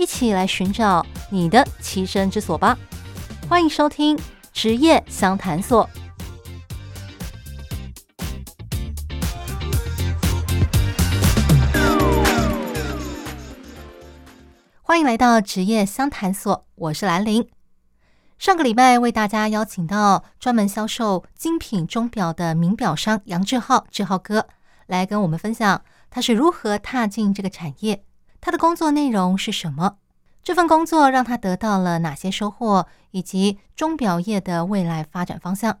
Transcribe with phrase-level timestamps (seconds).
[0.00, 2.74] 一起来寻找你的栖身之所吧！
[3.46, 4.18] 欢迎收听
[4.50, 5.86] 职业相谈所。
[14.80, 17.46] 欢迎来到职业相谈所，我是兰玲。
[18.38, 24.46] 上个礼拜为大家邀请到专门销售精品钟表的名表商杨志浩，志浩哥
[24.86, 28.02] 来跟我们分享他是如何踏进这个产业，
[28.40, 29.96] 他的工作内容是什么，
[30.42, 35.78] 这份工作让他得到了哪些收获，以及钟表业的未来发展方向。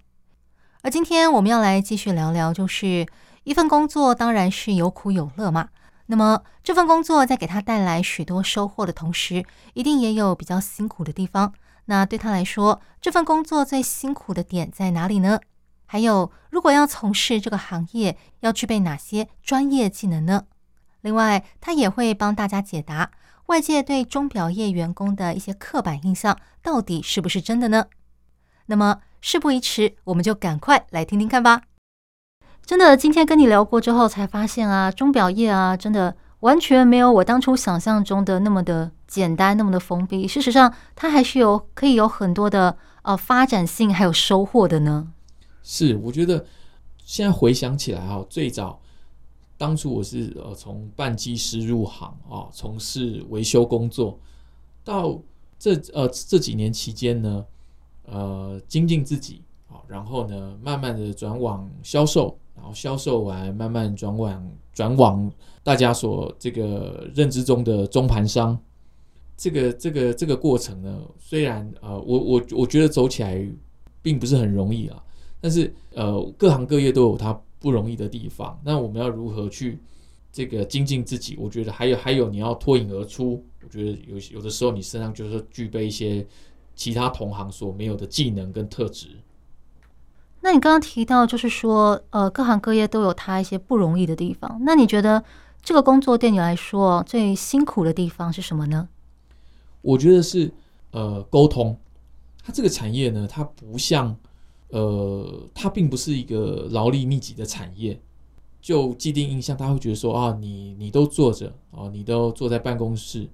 [0.82, 3.06] 而今天我们要来继续聊聊，就是
[3.44, 5.68] 一份工作当然是有苦有乐嘛。
[6.06, 11.52] 那么这份工作在给他带来许多收获的同时，一定也有比较辛苦的地方。
[11.86, 15.40] 那对他来说，这份工作最辛苦的点在哪里呢？
[15.86, 20.44] 还有，如果要从事这个行业，要具备哪些专业技能呢？
[21.02, 23.10] 另外，他也会帮大家解答
[23.46, 27.86] 外界对钟表业员工的一些刻板印象到底是不是真的呢？
[28.66, 31.62] 那么事不宜迟，我们就赶快来听听看吧。
[32.64, 40.28] 真的，今天跟你聊过之后，才发现啊，钟表业啊，真的完全没有我当初想象中的那么的简单，那么的封闭。
[40.28, 45.08] 事实上，它还是有可以有很多的呃发展性，还有收获的呢。
[45.62, 46.46] 是，我觉得
[47.04, 48.80] 现在回想起来哈，最早
[49.60, 54.18] 当初我是呃从半技师入行啊，从事维修工作，
[54.82, 55.20] 到
[55.58, 57.44] 这呃这几年期间呢，
[58.06, 62.34] 呃精进自己啊，然后呢，慢慢的转往销售。
[62.56, 65.30] 然后销售完，慢慢转往转往
[65.62, 68.58] 大家所这个认知中的中盘商，
[69.34, 73.46] 这个这个这个过程呢，虽然呃，我我我觉得走起来
[74.02, 75.02] 并不是很容易啊，
[75.40, 78.60] 但是呃，各行各业都有它不容易的地方。
[78.64, 79.78] 那我们要如何去
[80.32, 81.36] 这个精进自己？
[81.38, 83.44] 我觉得还有还有你要脱颖而出。
[83.62, 86.26] 我觉得有有的时候你身上就是具备一些
[86.74, 89.08] 其他同行所没有的技能跟特质。
[90.40, 94.58] 那你刚刚提到，就是说，呃，各行各业都有它一些不容易的地方。
[94.64, 95.22] 那你觉得
[95.62, 98.88] 这个工作对你来说最辛苦的地方是什么呢？
[99.82, 100.50] 我觉得是
[100.92, 101.78] 呃沟通。
[102.42, 104.16] 它这个产业呢，它不像
[104.70, 108.00] 呃，它并不是一个劳力密集的产业。
[108.62, 113.26] 就既定印象，他会觉得说啊，你你都坐着啊，你都坐在办公室，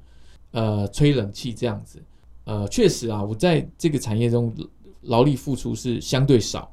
[0.52, 2.00] 呃，吹冷气这样子。
[2.44, 4.54] 呃，确实啊，我在这个产业中
[5.02, 6.72] 劳力付出是相对少。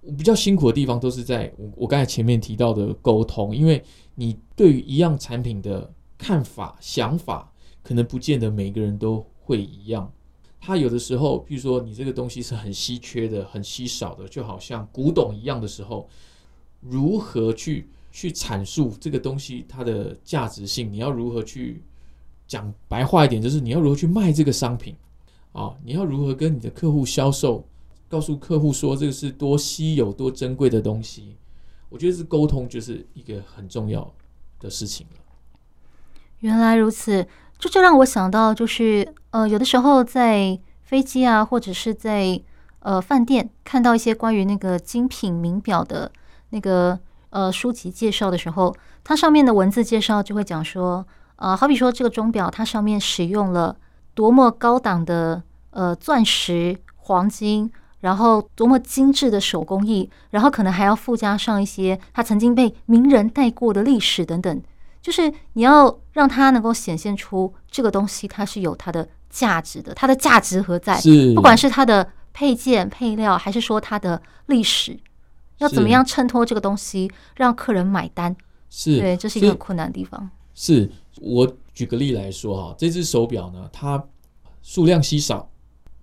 [0.00, 3.80] 我比较辛苦的地方都是在我我刚才前面提到的沟通，因为
[4.16, 5.88] 你对于一样产品的
[6.18, 10.12] 看法、想法，可能不见得每个人都会一样。
[10.66, 16.08] 他有的时候，比如说你这个东西是很稀缺的、很稀少的，就好像古董一样的时候，
[16.80, 20.90] 如何去去阐述这个东西它的价值性？
[20.90, 21.82] 你要如何去
[22.46, 24.96] 讲白话一点，就是你要如何去卖这个商品
[25.52, 25.76] 啊？
[25.84, 27.62] 你要如何跟你的客户销售？
[28.08, 31.36] 告诉客户说这个是多稀有、多珍贵的东西，
[31.90, 34.10] 我觉得是沟通就是一个很重要
[34.60, 35.18] 的事情了。
[36.40, 37.26] 原来如此，
[37.58, 42.40] 这就让我想到，就是呃，有的时候在飞机啊，或者是在
[42.80, 46.10] 呃饭店看到一些关于那个精品名表的
[46.50, 46.98] 那个
[47.30, 51.06] 呃书籍介绍的时候，它上面的文字介绍就会讲说，
[51.36, 53.76] 呃，好比说这个钟表，它上面使用了
[54.14, 57.70] 多么高档的呃钻石、黄金。
[58.00, 64.62] 然后多么精致的手工艺，然后可能还要附加上一些他曾经被名人戴过的历史等等，
[65.04, 70.98] 就是你要让它能够显现出这个东西它是有它的价值的，它的价值何在？
[70.98, 74.98] 是，不管是它的配件配料，还是说它的历史，
[75.58, 78.34] 要怎么样衬托这个东西让客人买单？
[78.70, 80.30] 是，对，这是一个很困难的地方。
[80.54, 80.90] 是
[81.20, 84.02] 我举个例来说哈，这只手表呢，它
[84.62, 85.46] 数量稀少。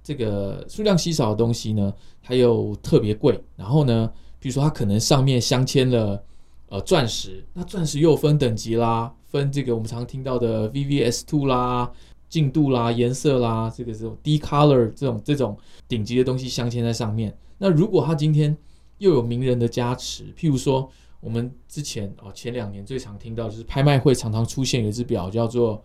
[0.03, 3.44] 这个数量稀少的东西呢，它又特别贵。
[3.56, 6.24] 然后呢，比如说它可能上面镶嵌了
[6.72, 11.92] 呃钻石，那钻石又分等级啦，分这个我们常听到的 VVS2 啦、
[12.30, 15.58] 净度啦、颜色啦，这个这种 D color 这种这种
[15.90, 17.38] 顶级的东西镶嵌在上面。
[17.58, 18.58] 那如果它今天
[19.00, 20.90] 又有名人的加持，譬如说
[21.20, 25.84] 我们之前哦前两年最常听到就是拍卖会常常出现有一只表叫做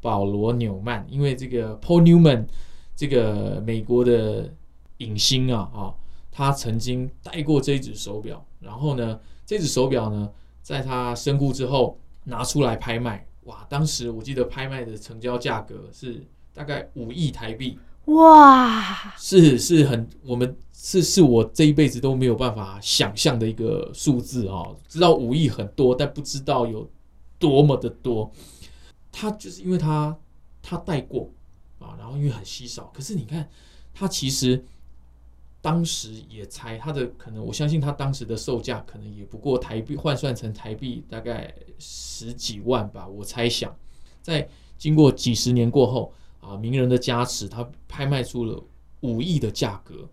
[0.00, 2.44] 保罗纽曼，因为这个 Paul Newman
[2.96, 4.52] 这个美国的
[4.98, 5.94] 影星啊啊，
[6.32, 10.30] 他曾经戴过这一只手表，然后呢，这只手表呢，
[10.62, 26.88] 在他身故之后拿出来拍卖，哇，当时我记得拍卖的成交价格是大概五亿台币，哇，是是很我们是是我这一辈子都没有办法想象的一个数字啊，知道五亿很多，但不知道有
[27.38, 28.30] 多么的多。
[29.12, 30.16] 他就是因为他
[30.62, 31.30] 他戴过
[31.78, 33.48] 啊，然后因为很稀少，可是你看
[33.92, 34.64] 他其实
[35.64, 43.74] 当时也才他的可能，我相信他当时的售价可能也不过台币换算成台币大概十几万吧，我猜想，
[44.20, 44.46] 在
[44.76, 46.12] 经过几十年过后
[46.42, 48.62] 啊，名人的加持，他拍卖出了
[49.00, 50.06] 五亿的价格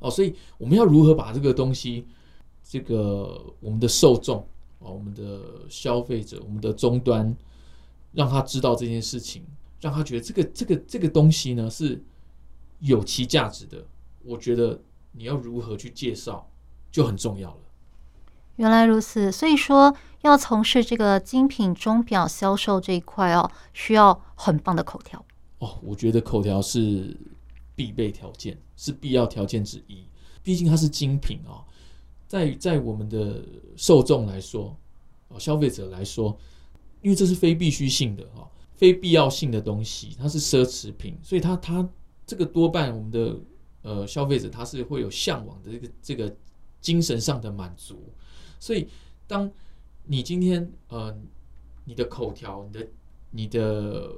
[0.00, 2.06] 哦，所以我们要如何把这个东西，
[2.62, 4.46] 这个我们的受众
[4.80, 7.34] 啊，我们的消费者，我们的终端。
[8.12, 9.42] 让他知道这件事情，
[9.80, 12.00] 让他觉得这个这个这个东西呢是
[12.80, 13.82] 有其价值的。
[14.24, 14.80] 我觉得
[15.12, 16.50] 你要如何去介绍
[16.90, 17.60] 就很重要了。
[18.56, 25.24] 原来如此，所以说要从事这个精品钟表销售这一块哦，需要很棒的口条
[25.58, 25.78] 哦。
[25.82, 27.16] 我觉得口条是
[27.74, 30.04] 必备条件，是必要条件之一。
[30.42, 31.64] 毕竟它是精品哦，
[32.26, 33.44] 在在我们的
[33.76, 34.76] 受众来说，
[35.28, 36.36] 哦，消费者来说。
[37.02, 41.86] 因为这是非必须性的哈，非必要性的东西，它是奢侈品，所以它它
[42.24, 43.36] 这个多半我们的
[43.84, 46.36] 呃消费者他是会有向往的这个这个
[46.80, 48.12] 精神上的满足，
[48.58, 48.88] 所以
[49.28, 49.48] 当
[50.04, 51.16] 你今天呃
[51.84, 52.88] 你的口条、你的
[53.30, 54.12] 你的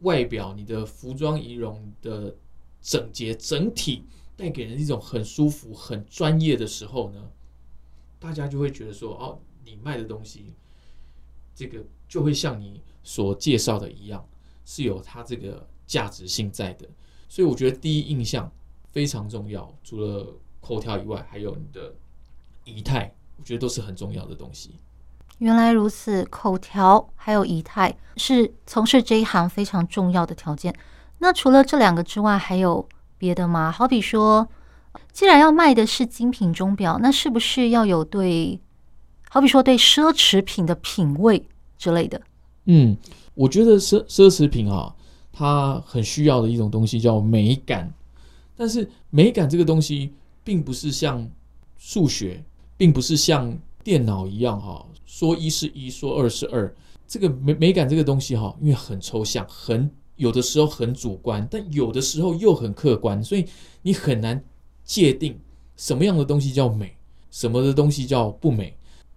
[0.00, 2.34] 外表、你的服装仪容的
[2.82, 4.04] 整洁整体
[4.36, 7.30] 带给人一种很舒服、很专业的时候呢，
[8.18, 10.54] 大家就会觉得说哦，你卖的东西。
[11.54, 14.24] 这个就会像你所介绍的一样，
[14.64, 16.88] 是有它这个价值性在的，
[17.28, 18.48] 所以我觉得第一印象
[18.92, 19.72] 非常重要。
[19.84, 20.26] 除了
[20.60, 21.92] 口条以外，还有你的
[22.64, 24.72] 仪态，我觉得都是很重要的东西。
[25.38, 30.74] 原来如此，口条还有仪态是从事这一行非常重要的条件。
[31.18, 33.70] 那除了这两个之外，还有别的吗？
[33.70, 34.48] 好比说，
[35.12, 38.60] 既然要卖的是精品钟表，那是不是要有对？
[39.30, 41.46] 好比说，对奢侈品的品味
[41.76, 42.20] 之类的。
[42.64, 42.96] 嗯，
[43.34, 44.94] 我觉得奢奢侈品啊，
[45.32, 47.92] 它很需要的一种东西叫美感。
[48.58, 50.12] 但是美感这个东西，
[50.42, 51.30] 并不是像
[51.76, 52.44] 数学，
[52.76, 56.74] 并不是像电脑一样哈，说一是一，说二是二。
[57.06, 63.46] 这个美美感这个东西哈，因为很抽象，很有的时候很主观，但有的时候又很客观，所以
[63.80, 64.42] 你很难
[64.84, 65.38] 界定
[65.76, 66.98] 什么样的东西叫美，
[67.30, 68.76] 什么的东西叫不美。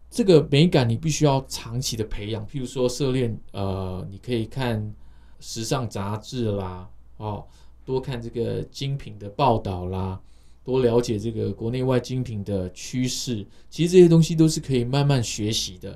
[0.09, 4.93] 这个美感你必须要长期的培养，譬如说涉猎，呃，你可以看
[5.39, 7.47] 时尚杂志啦，哦，
[7.85, 10.19] 多看这个精品的报道啦，
[10.63, 13.45] 多了解这个国内外精品的趋势。
[13.69, 15.91] 其实这些东西都是可以慢慢学习的。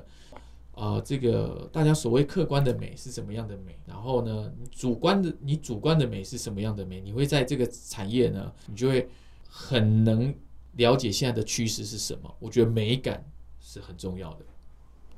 [0.72, 3.78] 啊、呃，这个大家所谓客观的美是什么样的美？
[3.86, 7.00] 然后呢，主观的你主观的美是什么样的美？
[7.00, 9.08] 你会在这个产业呢，你就会
[9.48, 10.34] 很能
[10.72, 12.34] 了解现在的趋势是什么。
[12.38, 13.24] 我觉得美感。
[13.68, 14.46] 是很重要的。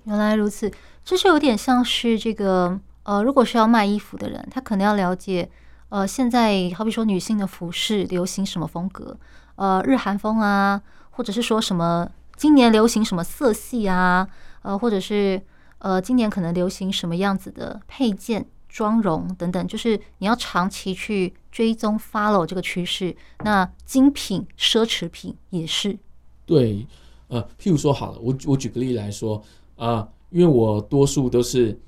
[0.04, 0.72] 原来如此，
[1.04, 5.50] 这是有点像是这个呃，如果是要卖衣服的人，他可能要了解
[5.90, 9.16] 呃，现在好比说女性的服饰流行什么风格，
[9.56, 14.28] 呃，日韩风啊，或者是说什么今年流行什么色系啊，
[14.62, 15.40] 呃，或者是
[15.78, 23.16] 呃，今年可能流行什么样子的配件、妆容等等，就是你要长期去追踪 follow 这个趋势。
[23.44, 25.98] 那精品奢侈品也是
[26.44, 26.86] 对。
[27.28, 29.36] 呃，譬如说好了，我我举个例来说
[29.76, 31.78] 啊，呃，因为我多数都是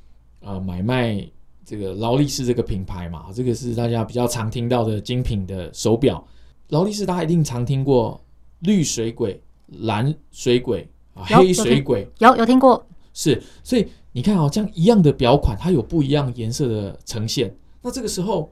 [0.41, 1.27] 呃买卖
[1.71, 6.27] 这个劳力士这个品牌嘛，这个是大家比较常听到的精品的手表。
[6.71, 8.21] 劳力士大家一定常听过
[8.63, 9.41] 绿水鬼、
[9.83, 12.85] 蓝水鬼啊、黑水鬼，有有听过？
[13.15, 17.55] 是，所以你看哦，这样一样的表款，它有不一样颜色的呈现。
[17.81, 18.51] 那这个时候，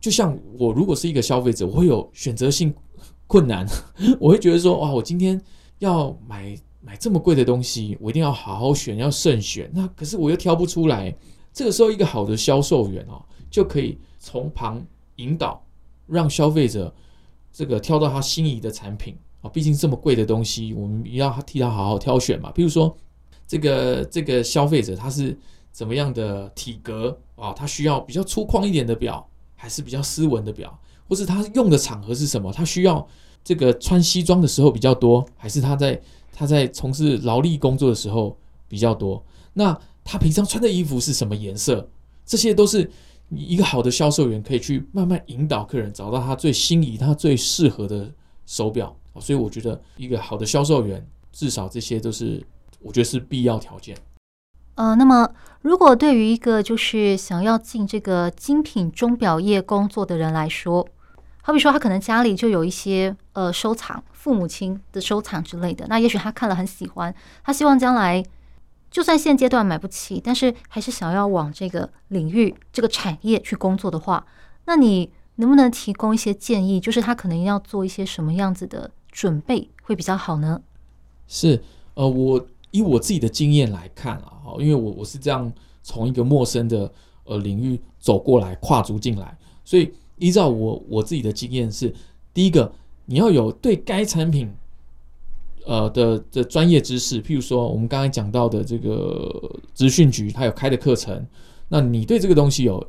[0.00, 2.72] 就像我如果是一个消费者，我会有选择性
[3.26, 3.66] 困难，
[4.20, 5.40] 我会觉得说哇，我今天。
[5.80, 9.70] 要买买这么贵的东西，我一定要好好选，要慎选。
[9.72, 11.16] 那可是我又挑不出来。
[11.52, 14.84] 这个时候，一个好的销售员哦，就可以从旁
[15.16, 15.62] 引导，
[16.06, 16.94] 让消费者
[17.52, 19.48] 这个挑到他心仪的产品啊。
[19.50, 22.50] 毕竟这么贵的东西，我们要替他好好挑选嘛。
[22.52, 22.96] 比如说，
[23.46, 25.36] 这个这个消费者他是
[25.72, 27.52] 怎么样的体格啊？
[27.52, 30.78] 他需要比较粗犷一点的表，还是比较斯文的表？
[31.08, 32.52] 或是他用的场合是什么？
[32.52, 33.06] 他需要。
[33.42, 35.98] 这个穿西装的时候比较多，还是他在
[36.30, 38.36] 他在从事劳力工作的时候
[38.68, 39.24] 比较多？
[39.54, 39.72] 那
[40.10, 41.88] 他平常穿的衣服是什么颜色？
[42.26, 42.90] 这些都是
[43.28, 48.12] 一个好的销售员可以去慢慢引导客人找到他最心仪、他最适合的
[48.44, 48.96] 手表。
[49.20, 52.44] 所以我觉得一个好的销售员，至少这些都是
[52.80, 53.96] 我觉得是必要条件。
[54.74, 55.30] 呃，那么
[55.62, 60.84] 如果对于一个就是想要进这个精品钟表业工作的人来说，
[61.42, 67.14] 好比说他可能家里就有一些呃收藏，父母亲的收藏之类的，那也许他看了很喜欢，
[67.44, 68.24] 他希望将来
[68.90, 74.26] 就算现阶段买不起，但是还是想要往这个领域、这个产业去工作的话，
[74.66, 76.80] 那你能不能提供一些建议？
[76.80, 80.60] 就是他可能要做一些什么样子的准备会比较好呢？
[81.26, 81.62] 是，
[81.94, 82.46] 呃，我。
[82.72, 86.88] 以我自己的经验来看啊，因为我我是这样从一个陌生的
[87.24, 91.92] 呃领域走过来，跨足进来，所以依照我我自己的经验是，
[92.32, 92.72] 第一个
[93.06, 94.48] 你要有对该产品
[95.66, 101.26] 呃的的专业知识，譬如说我们刚才讲到的这个资讯局，它有开的课程，
[101.68, 102.84] 那你对这个东西有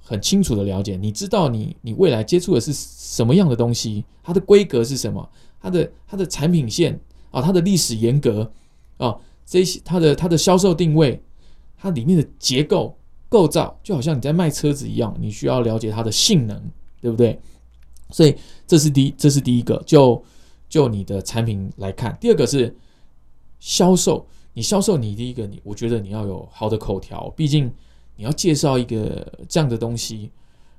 [0.00, 5.28] 很清楚的了解，你知道你你未来接触的是什么样的东西，它的规格是什么，
[5.60, 6.98] 它的它的产品线
[7.30, 8.50] 啊，它的历史沿革。
[8.98, 11.20] 啊，这些它的它的销售定位，
[11.76, 12.96] 它里面的结构
[13.28, 16.62] 构造，就好像你在卖车子一样，你需要了解它的性能，
[17.00, 17.36] 对不对？
[18.10, 20.22] 所以这是第，这是第一个，就
[20.72, 22.16] 就你的产品来看。
[22.18, 22.74] 第二个是
[23.60, 27.70] 销售，你销售你第一个，你我觉得你要有好的口条，毕竟
[28.16, 30.30] 你要介绍一个这样的东西，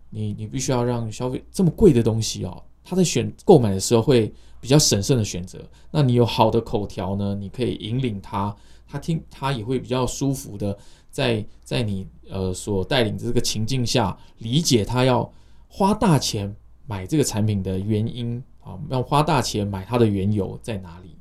[0.09, 4.33] 你你必须要让消费这么贵的东西哦，他在选购买的时候会。
[4.63, 5.59] 比较审慎的选择，
[5.91, 7.35] 那你有好的口条呢？
[7.35, 8.55] 你可以引领他，
[8.87, 10.77] 他听他也会比较舒服的
[11.11, 15.29] 在在你呃所带领的这个情境下，理解他要
[15.67, 16.55] 花大钱
[16.87, 21.15] 买这个产品的原因啊，要花大钱买它的缘由在哪里？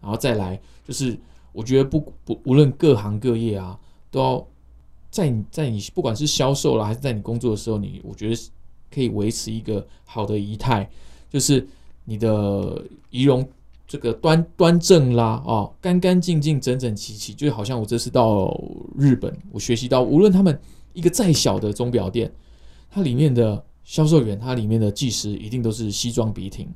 [0.00, 1.18] 然后再来就是，
[1.52, 3.78] 我觉得不不无论各行各业啊，
[4.10, 4.46] 都要
[5.10, 8.50] 在你在你不管是销售啦，还是在你工作的时候，你我觉得
[8.90, 10.88] 可以维持一个好的仪态，
[11.28, 11.66] 就是。
[12.06, 13.46] 你的仪容
[13.86, 18.58] 这个端端正啦，哦，干干净净、整整齐齐，就好像我这次到
[18.98, 20.58] 日本，我学习到，无论他们
[20.92, 22.32] 一个再小的钟表店，
[22.90, 26.72] 它里面的销售员，他里面的技师一定都是西装笔挺。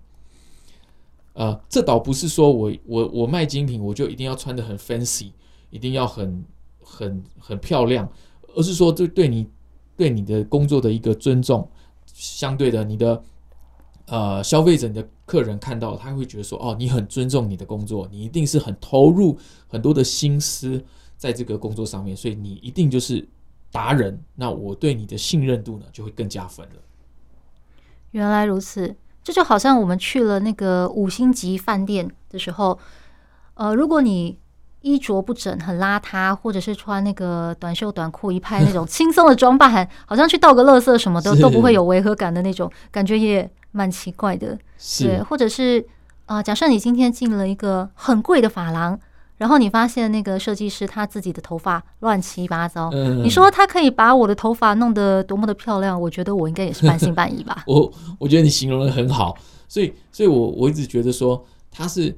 [1.34, 5.30] 呃，这倒不是说我我我卖精品，我就一定要穿的很 fancy，
[5.70, 6.44] 一定要很
[6.82, 8.10] 很很漂亮，
[8.56, 9.46] 而是说这对你
[9.96, 11.70] 对你的工作的一个尊重，
[12.12, 13.22] 相对的你的。
[14.06, 20.84] 呃，消费者你的客人看到，他会觉得说：“哦，你很尊重你的工作，你一定是很投入很多的心思
[21.16, 23.26] 在这个工作上面，所以你一定就是
[23.70, 24.20] 达人。
[24.34, 26.74] 那我对你的信任度呢，就会更加分了。”
[28.14, 28.94] 原来如此，
[29.24, 32.78] 这就好像我们去了那个五星级饭店的时候，
[33.54, 34.38] 呃，如果你
[34.82, 44.56] 衣着不整、很邋遢，或者是穿那个短袖短裤一派那种轻松的装扮，好像去倒个垃圾什么的都不会有违和感的那种感觉，也蛮奇怪的。
[44.78, 45.08] 是。
[45.08, 45.84] 对，或者是
[46.26, 48.96] 啊、呃，假设你今天进了一个很贵的发廊，
[49.36, 56.00] 然后你发现那个设计师他自己的头发乱七八糟，嗯、你说他可以把我的头发弄得多么的漂亮？
[56.00, 57.64] 我觉得我应该也是半信半疑吧。
[57.68, 59.36] 我我觉得你形容的很好，
[59.68, 62.16] 所以所以我我一直觉得说他是。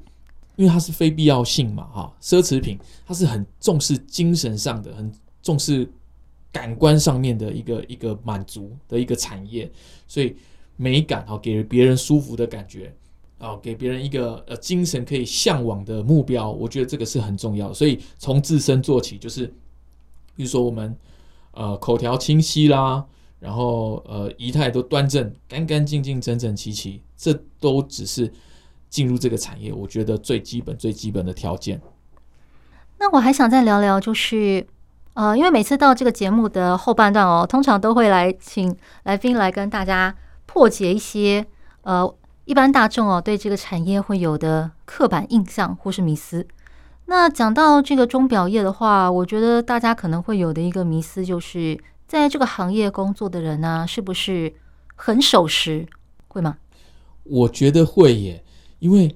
[0.57, 5.87] 因为它是非必要性嘛，哈，奢侈品它是很重视精神上的，很重视
[6.51, 9.71] 感官上面的一个一个满足的一个产业，
[10.09, 10.35] 所以
[10.77, 12.91] 美感哈，给别人舒服的感觉
[13.39, 17.75] 啊，给别人一个呃精神可以向往的目标，我觉得这个是很重要的。
[17.75, 19.47] 所以从自身做起，就是
[20.35, 20.97] 比如说我们
[21.53, 23.05] 呃口条清晰啦，
[23.39, 28.33] 然后呃仪态都端正、干干净净、整整齐齐，这都只是。
[28.89, 31.79] 进入这个产业，我觉得最基本、最基本的条件。
[32.99, 34.65] 那我还想再聊聊，就是
[35.15, 40.15] 呃，因为每次到这个节目的后半段哦，通常都会来请来宾来跟大家
[40.47, 41.45] 破解一些
[41.83, 42.15] 呃
[42.47, 46.47] 一般大众哦对这个产业会有的刻板印象或是迷思。
[47.07, 54.55] 那讲到这个钟表业的话，我觉得大家可能会有的一个迷思就是，在这个行业工作的人呢，是不是
[54.95, 55.87] 很守时？
[56.29, 56.57] 会吗？
[57.25, 58.43] 我觉得会耶。
[58.79, 59.15] 因为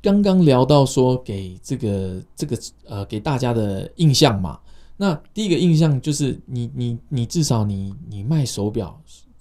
[0.00, 4.58] 刚刚聊到说给这个这个呃给大家的印象嘛，
[4.96, 9.00] 那第一个印象就是你你你至少你你卖手表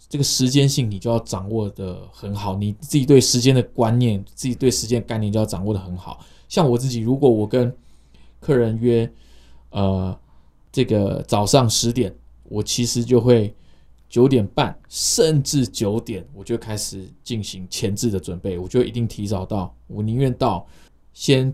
[0.09, 6.19] 这个时间性你就要掌握得很好，你自己对时间的观念，自己对时间概念就要掌握得很好。
[6.47, 7.75] 像我自己，如果我跟
[8.39, 9.11] 客人约
[9.71, 10.17] 呃
[10.71, 13.53] 这个早上十点，我其实就会。
[14.09, 18.57] 九点半甚至九点，我就开始进行前置的准备。
[18.57, 20.65] 我就一定提早到，我宁愿到
[21.11, 21.53] 先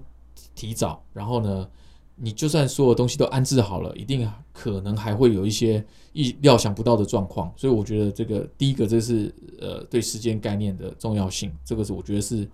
[0.54, 1.68] 提早，然后呢，
[2.16, 7.52] 你就算所有东西都安置好了，一定可能还会有一些意料想不到的状况。
[7.56, 12.48] 所以我觉得这个第一个，这是呃对时间概念的重要性，这个是我觉得是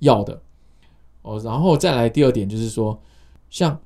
[0.00, 0.40] 要的
[1.22, 1.40] 哦。
[1.40, 3.00] 然后再来第二点就是说，
[3.48, 3.78] 像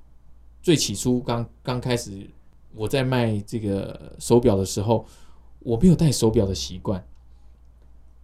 [0.62, 2.28] 最起初刚刚开始
[2.74, 5.06] 我在卖这个手表的时候，
[5.60, 7.04] 我没有戴手表的习惯，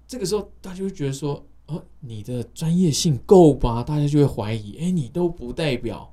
[0.06, 1.44] 这个时候大家会觉得说。
[1.68, 3.82] 哦，你的专业性够吧？
[3.82, 6.08] 大家就会怀疑，哎，你都不代表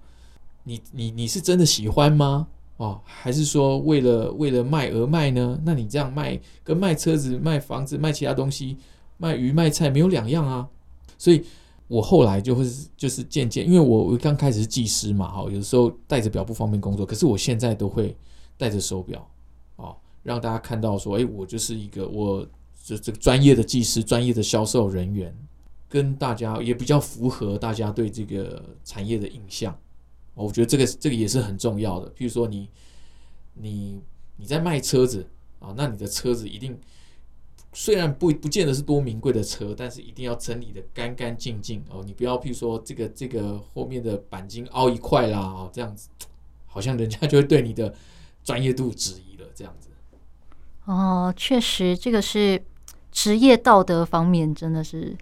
[0.63, 2.47] 你你你是真的喜欢吗？
[2.77, 5.59] 哦，还是说为了为了卖而卖呢？
[5.63, 8.77] 那你这样卖跟卖车子、卖房子、卖其他东西、
[9.17, 10.67] 卖鱼卖菜没有两样啊？
[11.17, 11.43] 所以
[11.87, 12.65] 我后来就会
[12.97, 18.15] 就是渐渐，因为我我刚开始是技师嘛，哈，有时候带着表不方便工作，可是我现在都会
[18.57, 19.25] 带着手表，
[19.75, 22.45] 哦，让大家看到说，哎，我就是一个我。
[22.85, 25.33] 就这个专业的技师、专业的销售人员，
[25.87, 29.73] 跟大家也比较符合大家对这个产业的印象。
[30.33, 32.09] 我觉得这个这个也是很重要的。
[32.11, 32.69] 譬如说你，
[33.53, 34.01] 你
[34.37, 35.27] 你在卖车子
[35.59, 36.79] 啊，那你的车子一定
[37.73, 42.03] 虽然不不见得是多名贵的车，但是一定要整理的干干净净哦。
[42.05, 46.09] 你不要譬如说这个这个后面的钣金凹一块啦，哦，这样子
[46.65, 47.93] 好像人家 就会对你的
[48.43, 49.47] 专业度质疑了。
[49.55, 49.89] 这样子
[50.85, 52.61] 哦，确实这个是。
[53.15, 55.15] 职业道德方面真的是，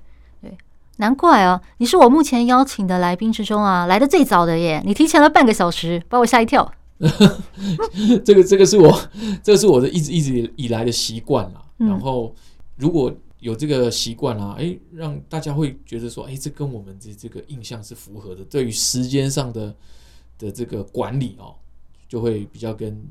[1.01, 1.59] 难怪哦！
[1.79, 4.79] 你是我目前邀请的来宾之中啊，来的最早的耶！
[4.85, 6.71] 你提前了半个小时，把我吓一跳。
[8.23, 9.01] 这个这个是我，
[9.41, 11.65] 这个是我的一直一直以来的习惯啦。
[11.79, 12.33] 嗯、然后
[12.77, 18.43] 如果有这个习惯啊，哎，让大家会觉得说，哎，这跟我们这这个印象是符合的。
[18.45, 19.75] 对于时间上的
[20.37, 21.55] 的这个管理哦，
[22.07, 23.03] 就会比较跟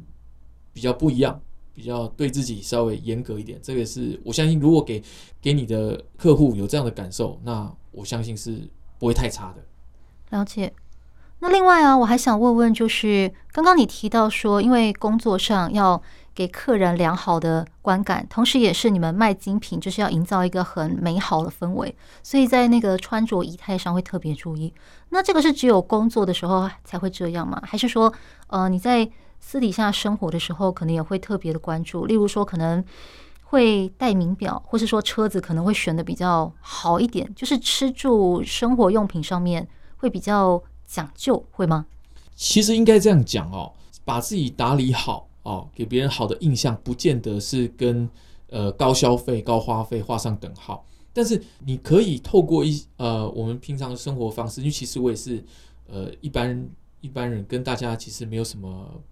[0.72, 1.40] 比较不一样。
[1.72, 5.02] 比较对自己稍微严格一点，这个是我相信，如果给
[5.40, 8.68] 给你的客户有这样的感受，那我相信是
[8.98, 9.64] 不会太差的。
[10.36, 10.72] 了解。
[11.42, 16.02] 那另外啊，我还想问问，就是刚刚你提到说，因为工作上要
[16.34, 24.74] 给客人良好的观感，同时也是你们卖精品，就是要营造一个很美好的氛围，所以在那个穿着仪态上会特别注意。
[25.08, 27.58] 那这个是只有工作的时候才会这样吗？
[27.64, 28.12] 还是说，
[28.48, 32.84] 呃，你在私底下生活的时候，可能也会特别的关注，例如说可能
[33.50, 41.84] 会戴名表，或是说车子可能会选的比较好一点，就是吃住生活用品上面会比较讲究，会吗？
[42.36, 43.72] 其实应该这样讲哦，
[44.04, 48.08] 把自己打理好哦，给别人好的印象，不见得是跟
[48.50, 50.86] 呃高消费、高花费画上等号。
[51.12, 55.44] 但是你可以透过一呃我们平常的生活方式，因为其实我也是
[55.88, 56.68] 呃一般
[57.00, 59.02] 一般人，跟大家其实没有什么。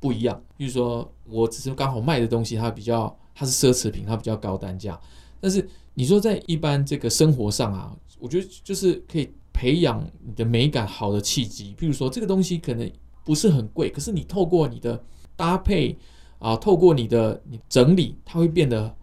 [0.00, 4.98] 不一样，比如说，我只是刚好卖的东西，它比较它是奢侈品，它比较高单价。
[5.40, 11.74] 但是你说在一般这个生活上啊，我觉得就是可以培养你的美感好的契机。
[11.78, 12.90] 譬如说，这个东西可能
[13.24, 15.02] 不是很贵，可是你透过你的
[15.34, 15.98] 搭配
[16.38, 18.94] 啊，透过你的你整理，它会变得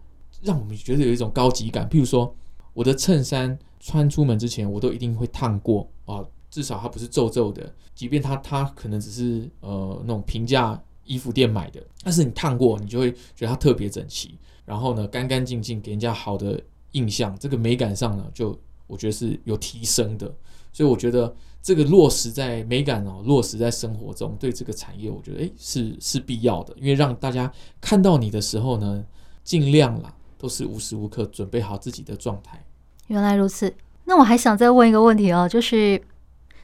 [0.42, 1.88] 让我们觉得有一种高级感。
[1.88, 2.34] 譬如说，
[2.72, 10.82] 我的衬衫穿出门之前，我都一定会烫过啊，至少它不是皱皱的，即便它它可能只是呃那种平价。
[11.10, 17.36] 衣服店买的，但是你烫过，你就会觉得它特别整齐，然后呢，干干净净，给人家好的印象。
[17.36, 20.32] 这个美感上呢，就我觉得是有提升的。
[20.72, 26.72] 所以我觉得这个落实在美感哦，落实在生活中，对这个产业，我觉得诶是是必要的。
[26.76, 29.04] 因为让大家看到你的时候呢，
[29.42, 32.64] 尽量啦，都是无时无刻准备好自己的状态。
[33.08, 36.00] 原来如此，那我还想再问一个问题哦，就是。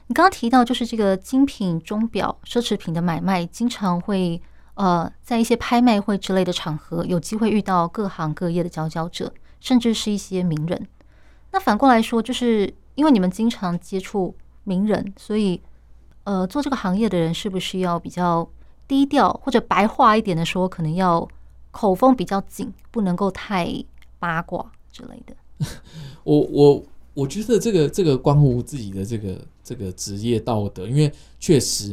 [0.07, 4.41] 你刚刚提到，就是这个精品钟表、奢侈品的买卖，经常会
[4.75, 10.87] 呃，在一些拍卖会之类的场合，有机会遇到各行各业的佼佼者，甚至是一些名人。
[11.51, 15.61] 那反过来说，就是因为你们经常接触名人，所以
[16.23, 18.47] 呃，做这个行业的人是不是要比较
[18.87, 21.27] 低调，或者白话一点的说，可能要
[21.71, 23.83] 口风比较紧，不能够太
[24.19, 25.35] 八卦之类的？
[26.23, 26.83] 我 我。
[27.17, 31.91] 我觉得这个这个关乎自己的这个这个职业道德，因为确实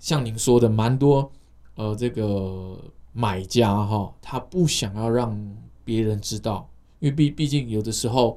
[0.00, 1.30] 像您说的，蛮多
[1.76, 2.76] 呃这个
[3.12, 6.68] 买家哈，他不想要让别人知道，
[6.98, 8.36] 因为毕毕竟有的时候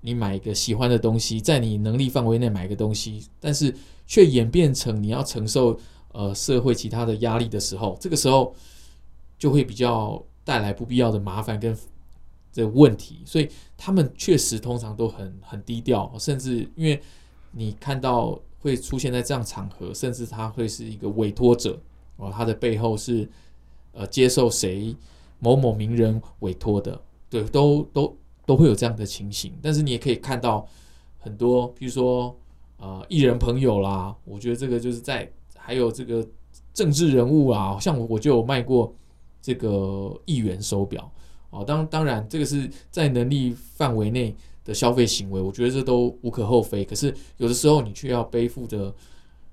[0.00, 3.74] 你买一个喜欢的东西，在你能力范围内买一个东西，但是
[4.06, 5.76] 却演变成你要承受
[6.12, 8.54] 呃社会其他的压力的时候，这个时候
[9.36, 11.76] 就会比较带来不必要的麻烦跟。
[12.62, 17.00] 的问题，所以他们确实通常都很很低调，甚至因为
[17.52, 21.78] 你看到会出现在这样场合，甚至他会是一个委托者
[22.16, 23.28] 哦，他的背后是
[23.92, 24.96] 呃接受谁
[25.38, 28.16] 某某名人委托的，对，都都
[28.46, 29.52] 都会有这样的情形。
[29.62, 30.66] 但是你也可以看到
[31.18, 32.34] 很多，比如说
[32.78, 36.26] 啊艺人朋友啦，我觉得这个就是在还有这个
[36.72, 38.94] 政治人物啊，像我我就有卖过
[39.42, 41.10] 这个议员手表
[41.56, 46.84] 好，当当然这个是在能力范围内的消费行为，我觉得这都无可厚非。
[46.84, 48.94] 可是有的时候你却要背负着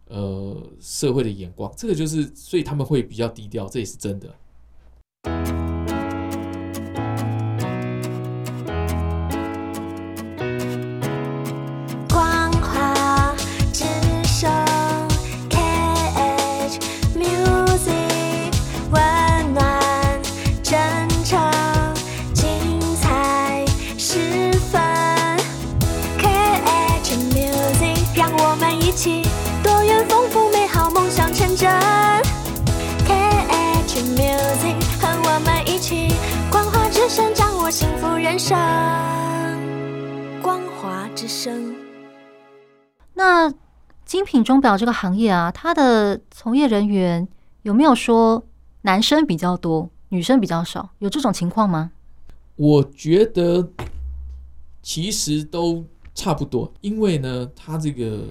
[0.09, 4.35] 呃社会的眼光，这个就是所以他们会比较低调，这也是真的。
[43.13, 43.53] 那
[44.05, 47.27] 精品钟表这个行业啊，它的从业人员
[47.61, 48.43] 有没有说
[48.81, 50.89] 男生比较多，女生比较少？
[50.97, 51.91] 有这种情况吗？
[52.55, 53.69] 我觉得
[54.81, 58.23] 其实都差不多，因为呢，它这个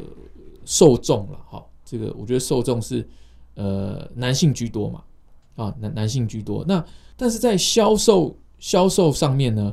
[0.64, 3.08] 受众了哈，这个我觉得受众是
[3.54, 5.04] 呃男性居多嘛，
[5.54, 6.64] 啊男男性居多。
[6.66, 6.84] 那
[7.16, 9.72] 但是在销售销售上面呢，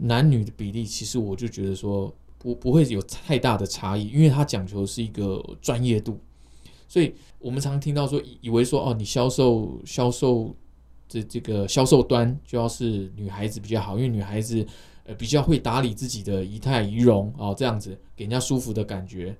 [0.00, 2.14] 男女的比例其实我就觉得说。
[2.40, 6.16] 不不会有太大的差异，因为它讲求是一个专业度，
[6.86, 10.54] 所以我们常听到说，以为说哦，你销售销售
[11.08, 14.64] 这这个销售端就要是女孩子比较好，因为女孩子
[15.02, 19.36] 呃比较会打理自己的仪态仪容哦，这样子给人家舒服的感觉，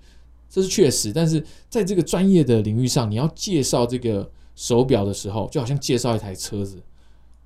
[0.51, 1.13] 这是确实。
[1.13, 6.83] 但是在这个专业的领域上，你要介绍这个手表的时候，就好像介绍一台车子，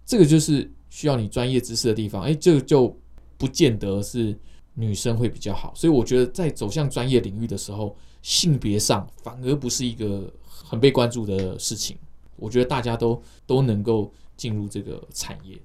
[0.07, 2.23] 这个就是需要你专业知识的地方。
[2.23, 2.97] 哎，这个就
[3.43, 4.39] 不见得是。
[4.75, 11.95] 女生会比较好，所以我觉得在走向专业领域的时候，性别上反而不是一个很被关注的事情。
[12.37, 15.61] 我觉得大家都都能够进入这个产业。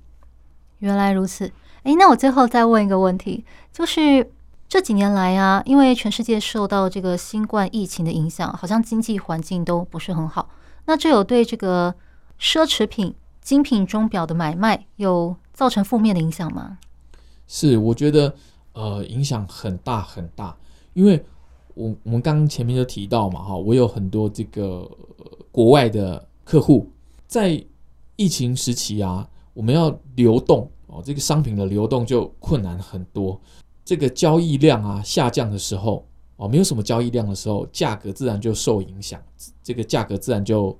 [0.80, 1.50] 原来如此，
[1.84, 4.30] 诶，那我最后再问一个问题，就是
[4.68, 10.50] 这几年来啊，因为全世界受到这个新冠疫情的影响，好像经济环境都不是很好。
[10.84, 11.96] 那这有对这个
[12.42, 16.78] 奢侈品、精品钟表的买卖有造成负面的影响吗？
[17.48, 18.34] 是，我觉得。
[18.74, 20.56] 呃，影响很大很大，
[20.94, 21.20] 因为
[21.74, 24.88] 我我们刚前面就提到嘛，哈，我有很多这个
[25.52, 26.88] 国外的客户，
[27.26, 27.60] 在
[28.18, 33.42] 疫情时期啊，我们要流动哦，这个商品的流动就困难很多，
[33.84, 39.20] 这个交易量啊下降的时候哦，没有什么交易量的时候，价格自然就受影响，
[39.64, 40.78] 这个价格自然就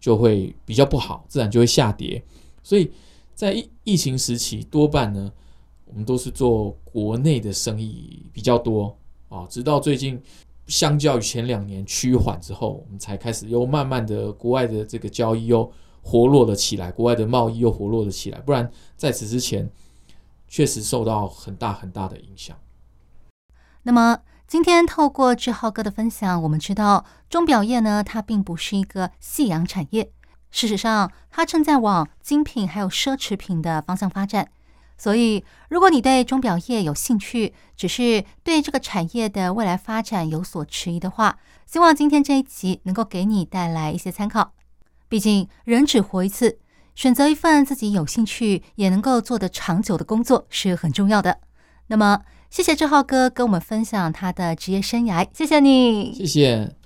[0.00, 2.20] 就会比较不好，自然就会下跌，
[2.64, 2.90] 所以
[3.36, 5.32] 在疫疫情时期多半呢。
[5.86, 8.94] 我们都是做国内的生意比较多
[9.28, 10.20] 啊，直到最近，
[10.66, 15.72] 相较于前两年趋缓之后，我们才开始又慢慢的国外的这个交易又
[16.02, 18.40] 活络了起来，国外的贸易又活络了起来。
[18.40, 19.70] 不然在此之前，
[20.48, 22.56] 确实受到很大很大的影响。
[23.84, 24.18] 那么
[24.48, 30.10] 今天透过志浩哥的分享，我们知道钟表业呢，它并不是一个夕阳产业，
[30.50, 34.50] 事实上，它正在往精品还有奢侈品的方向发展。
[34.98, 44.52] 所以，如果你对钟表业有兴趣，只是对这个产业的未来发展有所迟疑的话，希望今天这一集能够给你带来一些参考。
[45.08, 46.58] 毕竟，人只活一次，
[46.94, 51.40] 选择一份自己有兴趣也能够做得长久的工作是很重要的。
[51.88, 56.85] 那么，谢谢志浩哥跟我们分享他的职业生涯，谢谢你，谢谢。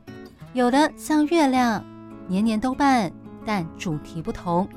[0.53, 1.81] 有的像月亮，
[2.27, 3.09] 年年都办，
[3.45, 4.67] 但主题不同。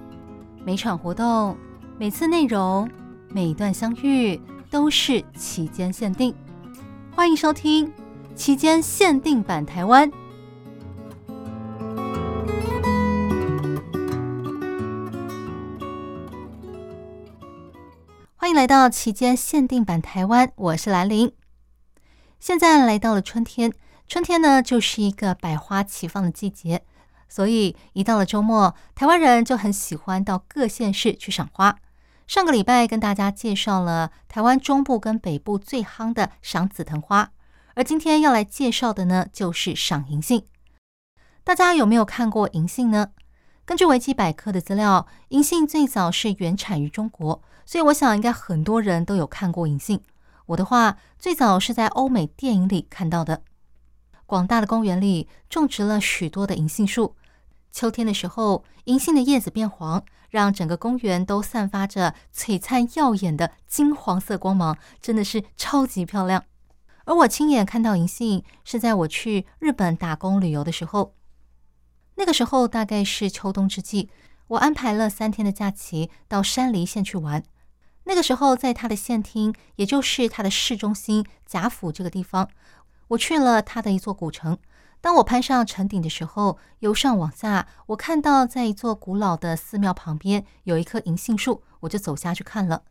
[0.64, 1.56] 每场活动、
[1.98, 2.88] 每次内容、
[3.28, 6.32] 每段相遇，都是期间限定。
[7.10, 7.92] 欢迎收听
[8.37, 10.08] 期间限定版台湾。
[18.37, 21.32] 欢迎来到期间限定版台湾，我是兰陵。
[22.38, 23.72] 现在来到了春天，
[24.07, 26.85] 春天呢就是一个百花齐放的季节，
[27.29, 31.77] 所以一到了周末，台湾人就很喜欢到各县市去赏花。
[32.27, 37.31] 上个礼拜跟大家介绍了台湾中部跟北部最夯的赏紫藤花，
[37.75, 40.47] 而今天要来介绍的呢就是赏银杏。
[41.43, 43.09] 大家有没有看过银杏呢？
[43.67, 50.01] 根据维基百科的资料，银杏最早是原产于中国，所以我想应该很多人都有看过银杏。
[50.47, 53.43] 我的话，最早是在欧美电影里看到的。
[54.26, 57.16] 广大的公园里种植了许多的银杏树。
[57.70, 66.44] 秋天的时候，银杏的叶子变黄，让整个公园都散发着璀璨耀眼的金黄色光芒，真的是超级漂亮。
[67.04, 71.14] 而我亲眼看到银杏，是在我去日本打工旅游的时候。
[72.14, 74.08] 那个时候大概是秋冬之际，
[74.46, 77.42] 我安排了三天的假期到山梨县去玩。
[78.04, 82.48] 那个时候，在他的县厅，也就是他的市中心甲府这个地方，
[83.09, 84.59] 我去了他的一座古城。
[85.01, 92.83] 当我攀上城顶的时候，由上往下，我看到在一座古老的寺庙旁边有一棵银杏树，我就走下去看了。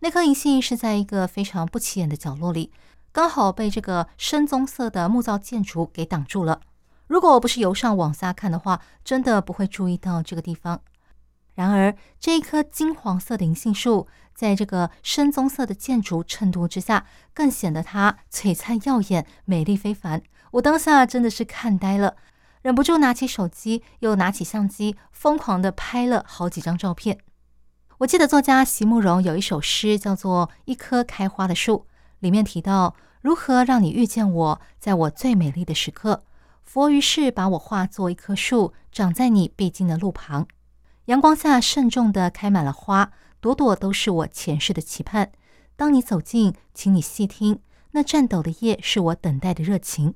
[0.00, 2.72] 那棵银杏是在一个非常不起眼的角落里，
[3.12, 6.60] 刚好被这个深棕色的木造建筑给挡住了。
[7.06, 10.80] 如果我不是由上往下看的话，真的不会注意到这个地方。
[11.54, 20.22] 然而，这一棵金黄色的银杏树，在这个深棕色的建筑衬托之下，更显得它璀璨耀眼、美丽非凡。
[20.52, 22.16] 我当下真的是看呆了，
[22.62, 27.18] 忍不住拿起手机，又拿起相机，疯狂地拍了好几张照片。
[27.98, 31.86] 我记得作家席慕蓉有一首诗，叫做《一棵开花的树》，
[32.18, 36.24] 里面提到如何让你遇见我，在我最美丽的时刻。
[36.64, 40.46] 佛于是把我化作一棵树，长在你必经的路旁。
[41.06, 43.10] 阳光下慎重地开满了花，
[43.42, 45.32] 朵朵都是我前世的期盼。
[45.74, 47.58] 当你走近，请你细听，
[47.90, 50.14] 那颤抖的叶是我等待的热情。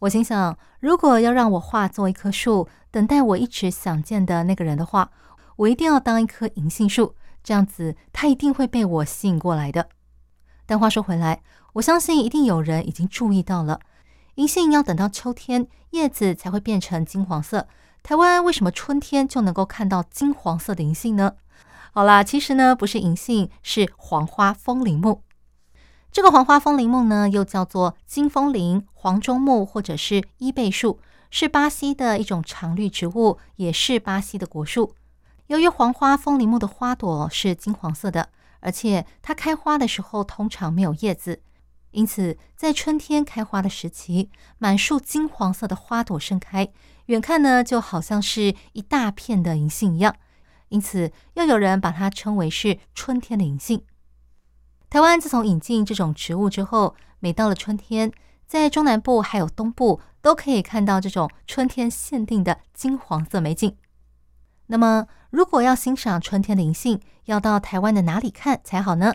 [0.00, 5.10] 我心想，如果要让我化作一棵树，等待我一直想见的那个人的话，
[5.56, 9.88] 我一定要当一棵银杏树，这样子他一定会被我吸引过来的。
[10.66, 13.80] 但话说回来，我相信一定有人已经注意到了，
[14.34, 17.66] 银杏要等到秋天，叶子才会变成金黄色。
[18.02, 21.32] 台湾为什么春天就能够看到金黄色的银杏呢？
[21.96, 25.22] 好啦，其实呢不是银杏，是黄花风铃木。
[26.12, 34.92] 这个黄花风铃木呢，又叫做金风铃、黄中木或者是伊贝树，是巴西的一种常绿植物，也是巴西的国树。
[35.46, 38.28] 由于黄花风铃木的花朵是金黄色的，
[38.60, 41.40] 而且它开花的时候通常没有叶子。
[41.92, 44.28] 因此，在春天开花的时期，
[44.58, 46.70] 满树金黄色的花朵盛开，
[47.06, 50.14] 远看呢就好像是一大片的银杏一样。
[50.68, 53.82] 因此，又有人把它称为是春天的银杏。
[54.88, 58.12] 台湾自从引进这种植物之后，每到了春天，
[58.46, 63.76] 在中南部还有东部都可以看到这种春天限定的金黄色美景。
[64.66, 69.14] 那么，如果要欣赏春天的银杏，要到台湾的哪里看才好呢？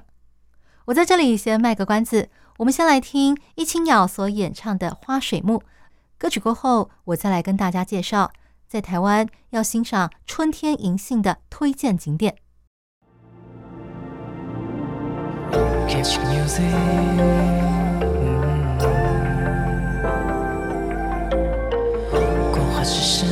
[0.85, 2.29] 我在这里先卖个关子。
[2.57, 5.59] 我们先来听一青鸟所演唱的《花水木》
[6.17, 8.31] 歌曲，过后我再来跟大家介绍
[8.71, 12.38] 在台湾要欣赏春天银杏的推荐景点。
[22.53, 23.27] 光华只剩，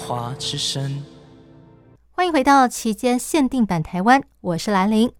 [0.00, 1.04] 花之声
[2.10, 5.12] 欢迎回到期间限定版台湾，我是兰陵。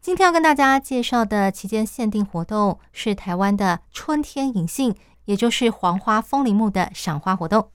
[0.00, 4.94] 今天要跟大家介绍的期间限定活动是台湾的春天银杏，
[5.26, 7.70] 也就是黄花风铃木的赏花活动。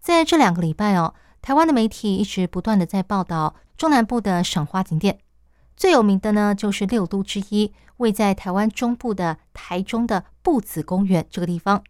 [0.00, 5.20] 在这两个礼拜哦，台湾的媒体一直不断的在报道中南部的赏花景点，
[5.76, 11.82] 最有名的呢就是六都之一，位在台湾中部的台中的步子公园这个地方。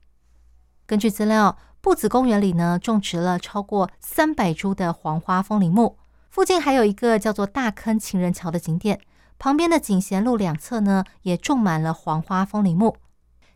[0.87, 1.57] 根据资料。
[1.87, 5.97] 步子公园里呢，种植了超过三百株的黄花风铃木，
[6.29, 9.01] 附近还有一个叫做大坑情人桥的景点，
[9.39, 12.97] 旁边的景贤路两侧呢，也种满了黄花风铃木。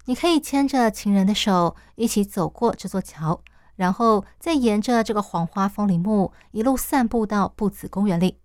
[0.04, 3.40] 你可以牵着情人的手，一起走过这座桥，
[3.74, 8.38] 然后再沿着这个黄花风铃木一路散步到步子公园里。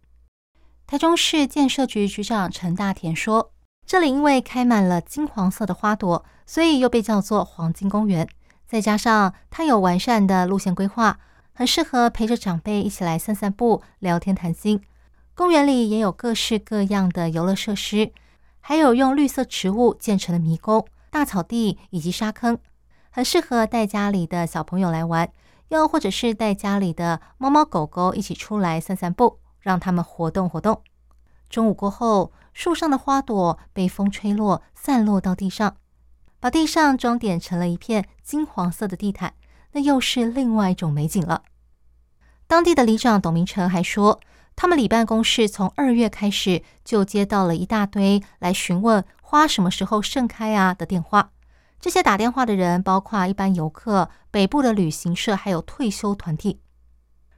[0.88, 3.52] 台中市建设局局长陈大田说
[3.86, 8.28] ：“这里因为开满了金黄色的花朵，所以又被叫做黄金公园。”
[8.67, 11.19] 再加上它有完善的路线规划，
[11.54, 14.82] 很适合陪着长辈一起来散散步、聊天谈心。
[15.34, 18.12] 公园里也有各式各样的游乐设施，
[18.62, 22.58] 还有用绿色植物建成的迷宫、大草地以及沙坑，
[23.10, 25.30] 很适合带家里的小朋友来玩，
[25.69, 30.82] 又或者是带家里的猫猫狗狗一起出来散散步，让他们活动活动。
[31.49, 35.78] 中午过后，树上的花朵被风吹落，散落到地上，
[36.45, 39.34] 把地上装点成了一片金黄色的地毯，
[39.71, 41.41] 那又是另外一种美景了。
[42.45, 44.19] 当地的里长董明成还说，
[44.55, 51.31] 他们里办公室从二月开始就接到了一大堆来询问花什么时候盛开啊的电话。
[51.81, 56.62] 这些打电话的人包括一般游客、北部的旅行社，还有退休团体。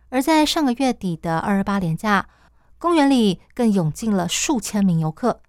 [0.10, 2.28] 而在上个月底的二二八连假，
[2.78, 5.40] 公园里更涌进了数千名游客。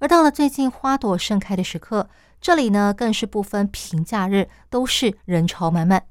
[0.00, 2.08] 而到了最近花朵盛开的时刻，
[2.40, 6.04] 这里呢更是不分平假日，都是人潮满满。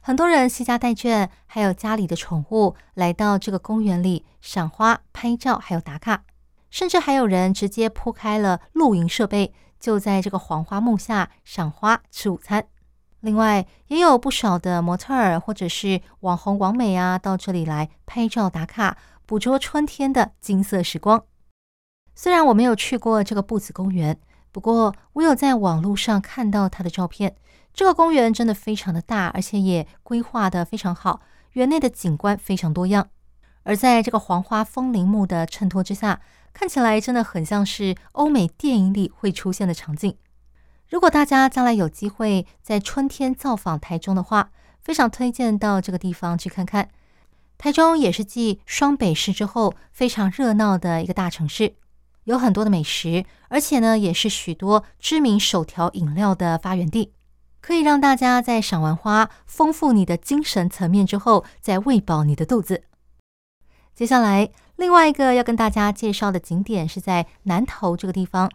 [0.00, 6.24] 很多人携家带眷，还有家里的宠物，来到这个公园里赏花、拍照，还有打卡，
[6.70, 12.66] 甚至还有人直接铺开了露营设备，就在这个黄花木下赏花、吃午餐。
[13.20, 18.96] 另外，也有不少的模特儿或者是网红、网美啊，到这里来拍照打卡，
[19.26, 21.24] 捕捉春天的金色时光。
[22.20, 24.18] 虽然我没有去过这个步子公园，
[24.50, 27.36] 不过我有在网络上看到它的照片。
[27.72, 31.20] 这个公园真的非常的大，而且也规划得非常好，
[31.52, 33.06] 园内的景观非常多样。
[33.62, 36.20] 而在这个黄花风铃木的衬托之下，
[36.52, 40.16] 看起来真的很像是欧美电影里会出现的场景。
[40.88, 44.50] 如果大家将来有机会在春天造访台中的话，
[44.80, 46.88] 非常推荐到这个地方去看看。
[47.56, 51.74] 台中也是继双北市之后非常热闹的一个大城市，
[52.28, 57.14] 有很多的美食，而且呢也是许多知名手调饮料的发源地。
[57.62, 62.84] 可以让大家在赏完花，丰富你的精神层面之后，再喂饱你的肚子。
[63.94, 68.50] 接下来，另外一个要跟大家介绍的景点是在南投这个地方。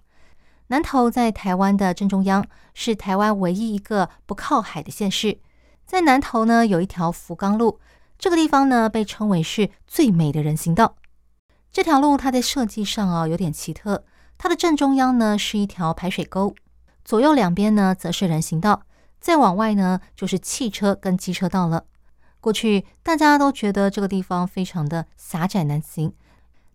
[0.68, 5.40] 南投在台湾的正中央，是台湾唯一一个不靠海的县市。
[5.84, 7.80] 在南投呢，有一条福冈路，
[8.20, 10.96] 这个地方呢被称为是最美的人行道。
[11.74, 14.04] 这条路它在设计上啊有点奇特，
[14.38, 16.54] 它的正中央呢是一条排水沟，
[17.04, 18.84] 左右两边呢则是人行道。
[19.20, 21.86] 再往外呢，就是汽车跟机车道了。
[22.40, 26.14] 过去大家都觉得这个地方非常的狭窄难行，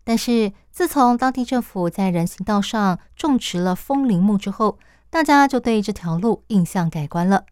[0.02, 4.80] 但是自从当地政府在人行道上种植了风铃木之后，
[5.11, 7.44] 大家就对这条路印象改观了。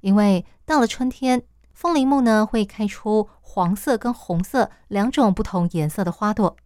[0.00, 1.42] 因为到了春天，
[1.74, 6.56] 风铃木呢会开出黄色跟红色两种不同颜色的花朵，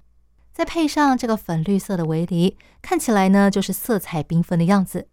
[0.59, 5.07] 再配上这个粉绿色的围篱，看起来呢就是色彩缤纷的样子。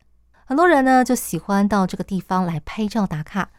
[0.43, 3.51] 很多人呢就喜欢到这个地方来拍照打卡。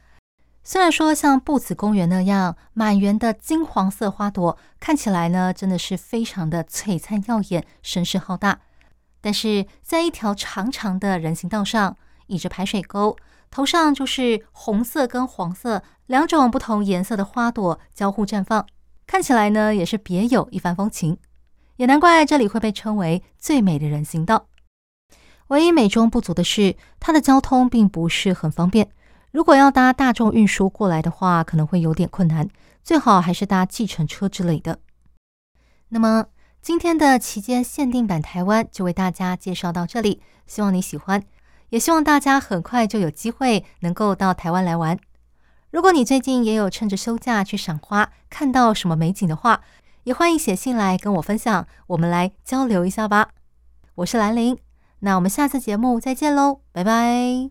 [0.65, 8.59] 虽然说像步子公园那样满园的金黄色花朵看起来呢真的是非常的璀璨耀眼、声势浩大，
[9.21, 11.97] 但是在一条长长的人行道上，
[12.27, 13.17] 倚着排水沟，
[13.49, 18.67] 头上就是红色跟黄色两种不同颜色的花朵交互绽放，
[19.07, 21.17] 看起来呢也是别有一番风情。
[21.77, 24.47] 也难怪这里会被称为最美的人行道。
[25.49, 28.91] 唯一美中不足的是，它的交通并不是很方便。
[29.31, 32.49] 如果要搭大众运输过来的话，可能会有点困难。
[32.83, 34.79] 最好还是搭计程车之类的。
[35.89, 36.27] 那么，
[36.63, 41.23] 今天的期间限定版台湾就为大家介绍到这里，希望你喜欢，
[41.69, 44.99] 也希望大家很快就有机会能够到台湾来玩。
[45.71, 49.61] 如果你最近也有趁着休假去赏花，看到什么美景的话，
[50.07, 53.31] 也欢迎写信来跟我分享，我们来交流一下吧。
[53.97, 54.57] 我是兰陵。
[55.01, 57.51] 那我们下次节目再见喽，拜拜。